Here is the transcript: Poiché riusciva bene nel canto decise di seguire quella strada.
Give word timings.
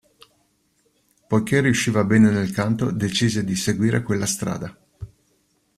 Poiché 1.27 1.61
riusciva 1.61 2.03
bene 2.03 2.31
nel 2.31 2.49
canto 2.49 2.89
decise 2.89 3.43
di 3.43 3.55
seguire 3.55 4.01
quella 4.01 4.25
strada. 4.25 4.75